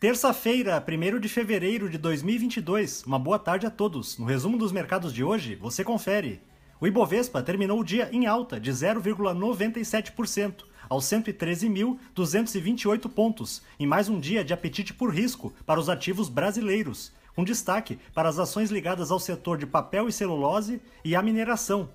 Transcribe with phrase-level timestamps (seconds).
[0.00, 3.04] Terça-feira, 1 de fevereiro de 2022.
[3.04, 4.16] Uma boa tarde a todos.
[4.16, 6.40] No resumo dos mercados de hoje, você confere.
[6.80, 14.18] O Ibovespa terminou o dia em alta de 0,97%, aos 113.228 pontos, em mais um
[14.18, 19.10] dia de apetite por risco para os ativos brasileiros, com destaque para as ações ligadas
[19.10, 21.90] ao setor de papel e celulose e à mineração.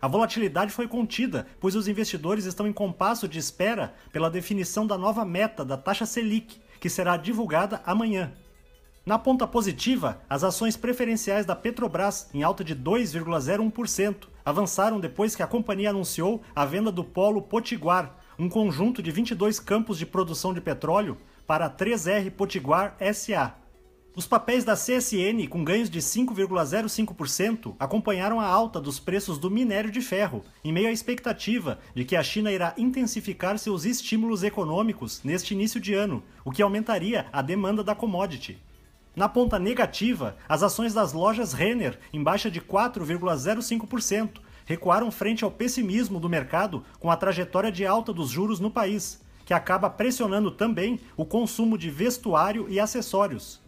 [0.00, 4.96] A volatilidade foi contida, pois os investidores estão em compasso de espera pela definição da
[4.96, 8.32] nova meta da taxa Selic, que será divulgada amanhã.
[9.04, 15.42] Na ponta positiva, as ações preferenciais da Petrobras, em alta de 2,01%, avançaram depois que
[15.42, 20.52] a companhia anunciou a venda do Polo Potiguar, um conjunto de 22 campos de produção
[20.52, 23.54] de petróleo, para a 3R Potiguar SA.
[24.18, 29.92] Os papéis da CSN, com ganhos de 5,05%, acompanharam a alta dos preços do minério
[29.92, 35.22] de ferro, em meio à expectativa de que a China irá intensificar seus estímulos econômicos
[35.22, 38.58] neste início de ano, o que aumentaria a demanda da commodity.
[39.14, 45.50] Na ponta negativa, as ações das lojas Renner, em baixa de 4,05%, recuaram frente ao
[45.52, 50.50] pessimismo do mercado com a trajetória de alta dos juros no país, que acaba pressionando
[50.50, 53.67] também o consumo de vestuário e acessórios.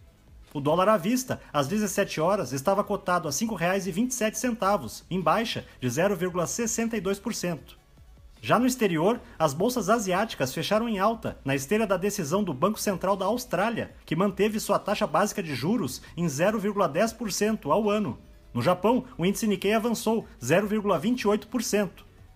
[0.53, 5.87] O dólar à vista, às 17 horas, estava cotado a R$ 5,27, em baixa de
[5.87, 7.59] 0,62%.
[8.41, 12.79] Já no exterior, as bolsas asiáticas fecharam em alta, na esteira da decisão do Banco
[12.79, 18.17] Central da Austrália, que manteve sua taxa básica de juros em 0,10% ao ano.
[18.53, 21.89] No Japão, o índice Nikkei avançou 0,28%.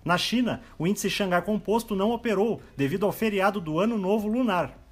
[0.05, 4.84] Na China, o índice Xangai Composto não operou devido ao feriado do Ano Novo Lunar.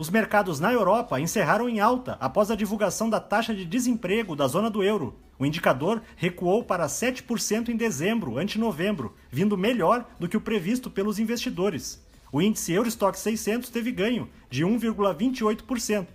[0.00, 4.48] Os mercados na Europa encerraram em alta após a divulgação da taxa de desemprego da
[4.48, 5.14] zona do euro.
[5.38, 10.90] O indicador recuou para 7% em dezembro, ante novembro, vindo melhor do que o previsto
[10.90, 12.02] pelos investidores.
[12.32, 16.06] O índice Eurostock 600 teve ganho de 1,28%.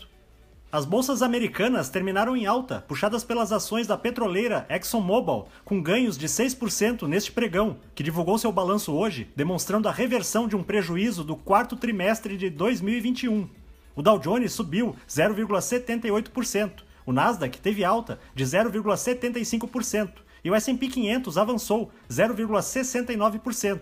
[0.71, 6.27] As bolsas americanas terminaram em alta, puxadas pelas ações da petroleira ExxonMobil, com ganhos de
[6.27, 11.35] 6% neste pregão, que divulgou seu balanço hoje, demonstrando a reversão de um prejuízo do
[11.35, 13.47] quarto trimestre de 2021.
[13.95, 20.09] O Dow Jones subiu 0,78%, o Nasdaq teve alta de 0,75%
[20.43, 23.79] e o S&P 500 avançou 0,69%.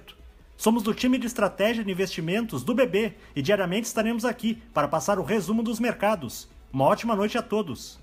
[0.55, 5.17] Somos do time de estratégia de investimentos do BB e diariamente estaremos aqui para passar
[5.17, 6.47] o resumo dos mercados.
[6.71, 8.02] Uma ótima noite a todos.